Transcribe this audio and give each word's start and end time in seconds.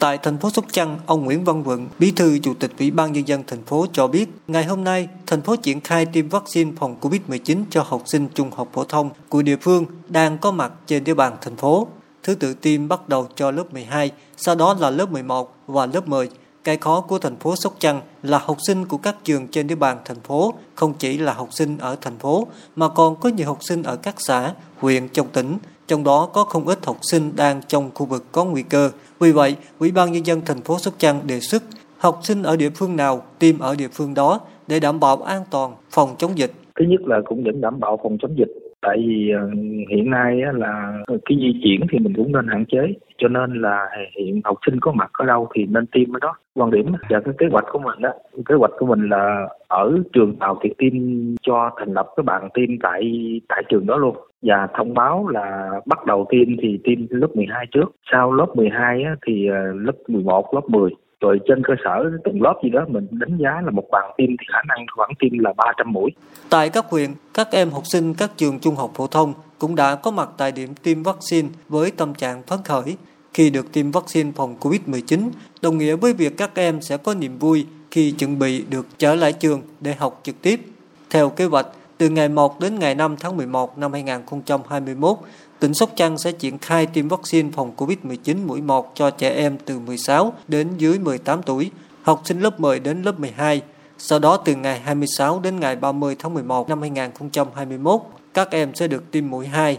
Tại 0.00 0.18
thành 0.18 0.38
phố 0.38 0.50
Sóc 0.50 0.64
Trăng, 0.72 0.98
ông 1.06 1.24
Nguyễn 1.24 1.44
Văn 1.44 1.62
Vượng, 1.62 1.88
Bí 1.98 2.10
thư 2.10 2.38
Chủ 2.38 2.54
tịch 2.54 2.70
Ủy 2.78 2.90
ban 2.90 3.12
Nhân 3.12 3.28
dân 3.28 3.42
thành 3.46 3.62
phố 3.62 3.86
cho 3.92 4.06
biết, 4.06 4.28
ngày 4.48 4.64
hôm 4.64 4.84
nay, 4.84 5.08
thành 5.26 5.42
phố 5.42 5.56
triển 5.56 5.80
khai 5.80 6.06
tiêm 6.06 6.28
vaccine 6.28 6.72
phòng 6.78 6.96
COVID-19 7.00 7.64
cho 7.70 7.82
học 7.82 8.02
sinh 8.06 8.28
trung 8.34 8.50
học 8.50 8.68
phổ 8.72 8.84
thông 8.84 9.10
của 9.28 9.42
địa 9.42 9.56
phương 9.56 9.84
đang 10.08 10.38
có 10.38 10.50
mặt 10.50 10.72
trên 10.86 11.04
địa 11.04 11.14
bàn 11.14 11.36
thành 11.40 11.56
phố. 11.56 11.86
Thứ 12.22 12.34
tự 12.34 12.54
tiêm 12.54 12.88
bắt 12.88 13.08
đầu 13.08 13.28
cho 13.34 13.50
lớp 13.50 13.72
12, 13.72 14.10
sau 14.36 14.54
đó 14.54 14.76
là 14.80 14.90
lớp 14.90 15.12
11 15.12 15.54
và 15.66 15.86
lớp 15.86 16.08
10. 16.08 16.28
Cái 16.64 16.76
khó 16.76 17.00
của 17.00 17.18
thành 17.18 17.36
phố 17.36 17.56
Sóc 17.56 17.74
Trăng 17.78 18.00
là 18.22 18.38
học 18.38 18.56
sinh 18.66 18.86
của 18.86 18.96
các 18.96 19.16
trường 19.24 19.48
trên 19.48 19.66
địa 19.66 19.74
bàn 19.74 19.98
thành 20.04 20.20
phố 20.20 20.54
không 20.74 20.94
chỉ 20.98 21.18
là 21.18 21.32
học 21.32 21.48
sinh 21.52 21.78
ở 21.78 21.96
thành 22.00 22.18
phố 22.18 22.46
mà 22.76 22.88
còn 22.88 23.20
có 23.20 23.28
nhiều 23.28 23.46
học 23.46 23.58
sinh 23.60 23.82
ở 23.82 23.96
các 23.96 24.14
xã, 24.18 24.54
huyện 24.78 25.08
trong 25.08 25.28
tỉnh, 25.28 25.58
trong 25.90 26.04
đó 26.04 26.28
có 26.32 26.44
không 26.44 26.68
ít 26.68 26.86
học 26.86 26.96
sinh 27.02 27.32
đang 27.36 27.60
trong 27.68 27.90
khu 27.94 28.06
vực 28.06 28.24
có 28.32 28.44
nguy 28.44 28.62
cơ. 28.62 28.90
Vì 29.20 29.32
vậy, 29.32 29.56
Ủy 29.78 29.90
ban 29.90 30.12
nhân 30.12 30.26
dân 30.26 30.40
thành 30.46 30.60
phố 30.60 30.78
Sóc 30.78 30.94
Trăng 30.98 31.20
đề 31.26 31.40
xuất 31.40 31.62
học 31.98 32.20
sinh 32.22 32.42
ở 32.42 32.56
địa 32.56 32.70
phương 32.70 32.96
nào 32.96 33.22
tiêm 33.38 33.58
ở 33.58 33.74
địa 33.74 33.88
phương 33.92 34.14
đó 34.14 34.40
để 34.66 34.80
đảm 34.80 35.00
bảo 35.00 35.16
an 35.16 35.42
toàn 35.50 35.72
phòng 35.90 36.14
chống 36.18 36.38
dịch. 36.38 36.52
Thứ 36.78 36.84
nhất 36.88 37.00
là 37.06 37.16
cũng 37.24 37.44
vẫn 37.44 37.60
đảm 37.60 37.80
bảo 37.80 37.98
phòng 38.02 38.18
chống 38.22 38.38
dịch 38.38 38.69
tại 38.82 38.96
vì 39.06 39.30
ờ, 39.30 39.50
hiện 39.90 40.10
nay 40.10 40.40
là 40.54 41.02
cái 41.08 41.38
di 41.38 41.60
chuyển 41.62 41.80
thì 41.90 41.98
mình 41.98 42.14
cũng 42.16 42.32
nên 42.32 42.46
hạn 42.48 42.64
chế, 42.66 42.94
cho 43.18 43.28
nên 43.28 43.54
là 43.54 43.86
hiện 44.16 44.40
học 44.44 44.58
sinh 44.66 44.80
có 44.80 44.92
mặt 44.92 45.10
ở 45.12 45.26
đâu 45.26 45.48
thì 45.54 45.66
nên 45.66 45.86
tiêm 45.86 46.16
ở 46.16 46.18
đó. 46.22 46.34
Quan 46.54 46.70
điểm 46.70 46.86
và 47.10 47.20
cái 47.20 47.34
kế 47.38 47.46
hoạch 47.52 47.64
của 47.72 47.78
mình 47.78 48.00
đó 48.00 48.10
kế 48.46 48.54
hoạch 48.54 48.70
của 48.78 48.86
mình 48.86 49.08
là 49.08 49.48
ở 49.68 49.98
trường 50.12 50.38
nào 50.38 50.58
thì 50.62 50.70
tiêm 50.78 50.92
cho 51.42 51.70
thành 51.78 51.92
lập 51.92 52.06
cái 52.16 52.24
bạn 52.24 52.48
tiêm 52.54 52.78
tại 52.82 53.02
tại 53.48 53.62
trường 53.68 53.86
đó 53.86 53.96
luôn. 53.96 54.16
Và 54.42 54.68
thông 54.74 54.94
báo 54.94 55.28
là 55.28 55.70
bắt 55.86 56.06
đầu 56.06 56.26
tiêm 56.30 56.56
thì 56.62 56.78
tiêm 56.84 56.98
lớp 57.10 57.28
12 57.34 57.66
trước. 57.70 57.92
Sau 58.12 58.32
lớp 58.32 58.46
12 58.54 59.04
thì 59.26 59.46
ờ, 59.46 59.72
lớp 59.72 59.94
11 60.08 60.54
lớp 60.54 60.68
10 60.68 60.90
rồi 61.20 61.38
trên 61.48 61.62
cơ 61.64 61.74
sở 61.84 62.10
từng 62.24 62.42
lớp 62.42 62.54
gì 62.64 62.70
đó 62.70 62.84
mình 62.88 63.06
đánh 63.10 63.38
giá 63.38 63.60
là 63.64 63.70
một 63.70 63.84
bàn 63.90 64.10
tiêm 64.16 64.28
thì 64.28 64.46
khả 64.52 64.62
năng 64.68 64.86
khoảng 64.96 65.10
tiêm 65.18 65.38
là 65.38 65.52
300 65.56 65.92
mũi. 65.92 66.10
Tại 66.50 66.70
các 66.70 66.84
huyện, 66.90 67.10
các 67.34 67.48
em 67.52 67.70
học 67.70 67.82
sinh 67.86 68.14
các 68.14 68.30
trường 68.36 68.58
trung 68.58 68.76
học 68.76 68.90
phổ 68.94 69.06
thông 69.06 69.32
cũng 69.58 69.74
đã 69.74 69.94
có 69.94 70.10
mặt 70.10 70.28
tại 70.36 70.52
điểm 70.52 70.68
tiêm 70.82 71.02
vaccine 71.02 71.48
với 71.68 71.90
tâm 71.90 72.14
trạng 72.14 72.42
phấn 72.42 72.58
khởi. 72.64 72.96
Khi 73.34 73.50
được 73.50 73.72
tiêm 73.72 73.90
vaccine 73.90 74.30
phòng 74.36 74.56
COVID-19, 74.60 75.30
đồng 75.62 75.78
nghĩa 75.78 75.96
với 75.96 76.12
việc 76.12 76.36
các 76.36 76.50
em 76.54 76.80
sẽ 76.80 76.96
có 76.96 77.14
niềm 77.14 77.38
vui 77.38 77.66
khi 77.90 78.12
chuẩn 78.12 78.38
bị 78.38 78.64
được 78.70 78.86
trở 78.98 79.14
lại 79.14 79.32
trường 79.32 79.62
để 79.80 79.94
học 79.98 80.20
trực 80.22 80.42
tiếp. 80.42 80.60
Theo 81.10 81.30
kế 81.30 81.44
hoạch, 81.44 81.66
từ 82.00 82.08
ngày 82.08 82.28
1 82.28 82.60
đến 82.60 82.78
ngày 82.78 82.94
5 82.94 83.16
tháng 83.20 83.36
11 83.36 83.78
năm 83.78 83.92
2021, 83.92 85.18
tỉnh 85.58 85.74
Sóc 85.74 85.90
Trăng 85.96 86.18
sẽ 86.18 86.32
triển 86.32 86.58
khai 86.58 86.86
tiêm 86.86 87.08
vaccine 87.08 87.50
phòng 87.52 87.72
COVID-19 87.76 88.46
mũi 88.46 88.60
1 88.60 88.92
cho 88.94 89.10
trẻ 89.10 89.30
em 89.30 89.58
từ 89.64 89.78
16 89.78 90.32
đến 90.48 90.68
dưới 90.78 90.98
18 90.98 91.42
tuổi, 91.42 91.70
học 92.02 92.22
sinh 92.24 92.40
lớp 92.40 92.60
10 92.60 92.80
đến 92.80 93.02
lớp 93.02 93.20
12. 93.20 93.62
Sau 93.98 94.18
đó 94.18 94.36
từ 94.36 94.54
ngày 94.54 94.80
26 94.80 95.40
đến 95.40 95.60
ngày 95.60 95.76
30 95.76 96.16
tháng 96.18 96.34
11 96.34 96.68
năm 96.68 96.80
2021, 96.80 98.00
các 98.34 98.50
em 98.50 98.74
sẽ 98.74 98.88
được 98.88 99.10
tiêm 99.10 99.30
mũi 99.30 99.46
2. 99.46 99.78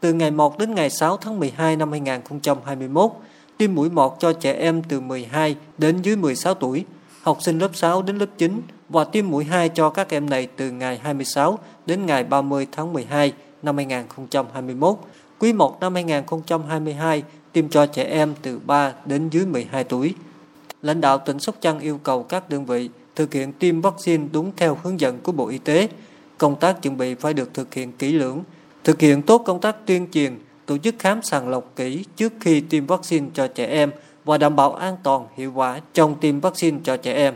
Từ 0.00 0.12
ngày 0.12 0.30
1 0.30 0.58
đến 0.58 0.74
ngày 0.74 0.90
6 0.90 1.16
tháng 1.16 1.40
12 1.40 1.76
năm 1.76 1.90
2021, 1.90 3.10
tiêm 3.56 3.74
mũi 3.74 3.90
1 3.90 4.20
cho 4.20 4.32
trẻ 4.32 4.52
em 4.52 4.82
từ 4.82 5.00
12 5.00 5.56
đến 5.78 6.02
dưới 6.02 6.16
16 6.16 6.54
tuổi, 6.54 6.84
học 7.22 7.38
sinh 7.40 7.58
lớp 7.58 7.70
6 7.76 8.02
đến 8.02 8.18
lớp 8.18 8.26
9 8.38 8.62
và 8.88 9.04
tiêm 9.04 9.30
mũi 9.30 9.44
2 9.44 9.68
cho 9.68 9.90
các 9.90 10.10
em 10.10 10.30
này 10.30 10.48
từ 10.56 10.70
ngày 10.70 10.98
26 11.02 11.58
đến 11.86 12.06
ngày 12.06 12.24
30 12.24 12.66
tháng 12.72 12.92
12 12.92 13.32
năm 13.62 13.76
2021. 13.76 14.96
Quý 15.38 15.52
1 15.52 15.80
năm 15.80 15.94
2022 15.94 17.22
tiêm 17.52 17.68
cho 17.68 17.86
trẻ 17.86 18.04
em 18.04 18.34
từ 18.42 18.58
3 18.66 18.92
đến 19.04 19.28
dưới 19.28 19.46
12 19.46 19.84
tuổi. 19.84 20.14
Lãnh 20.82 21.00
đạo 21.00 21.18
tỉnh 21.18 21.38
Sóc 21.38 21.54
Trăng 21.60 21.80
yêu 21.80 22.00
cầu 22.02 22.22
các 22.22 22.48
đơn 22.48 22.66
vị 22.66 22.88
thực 23.16 23.34
hiện 23.34 23.52
tiêm 23.52 23.80
vaccine 23.80 24.28
đúng 24.32 24.52
theo 24.56 24.78
hướng 24.82 25.00
dẫn 25.00 25.18
của 25.18 25.32
Bộ 25.32 25.48
Y 25.48 25.58
tế. 25.58 25.88
Công 26.38 26.56
tác 26.60 26.82
chuẩn 26.82 26.96
bị 26.96 27.14
phải 27.14 27.34
được 27.34 27.54
thực 27.54 27.74
hiện 27.74 27.92
kỹ 27.92 28.12
lưỡng, 28.12 28.42
thực 28.84 29.00
hiện 29.00 29.22
tốt 29.22 29.38
công 29.38 29.60
tác 29.60 29.76
tuyên 29.86 30.06
truyền, 30.12 30.38
tổ 30.66 30.78
chức 30.78 30.94
khám 30.98 31.22
sàng 31.22 31.48
lọc 31.48 31.72
kỹ 31.76 32.04
trước 32.16 32.32
khi 32.40 32.60
tiêm 32.60 32.86
vaccine 32.86 33.26
cho 33.34 33.46
trẻ 33.46 33.66
em 33.66 33.90
và 34.24 34.38
đảm 34.38 34.56
bảo 34.56 34.74
an 34.74 34.96
toàn 35.02 35.26
hiệu 35.36 35.52
quả 35.54 35.80
trong 35.94 36.14
tiêm 36.14 36.40
vaccine 36.40 36.78
cho 36.84 36.96
trẻ 36.96 37.14
em. 37.14 37.34